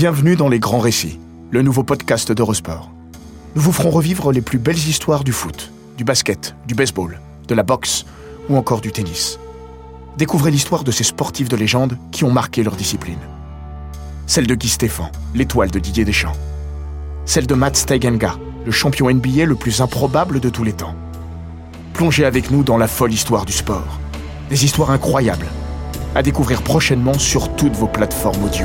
[0.00, 1.18] Bienvenue dans Les Grands Récits,
[1.50, 2.90] le nouveau podcast d'Eurosport.
[3.54, 7.54] Nous vous ferons revivre les plus belles histoires du foot, du basket, du baseball, de
[7.54, 8.06] la boxe
[8.48, 9.38] ou encore du tennis.
[10.16, 13.18] Découvrez l'histoire de ces sportifs de légende qui ont marqué leur discipline.
[14.26, 16.32] Celle de Guy Stéphane, l'étoile de Didier Deschamps.
[17.26, 20.94] Celle de Matt Steigenga, le champion NBA le plus improbable de tous les temps.
[21.92, 24.00] Plongez avec nous dans la folle histoire du sport.
[24.48, 25.48] Des histoires incroyables,
[26.14, 28.64] à découvrir prochainement sur toutes vos plateformes audio.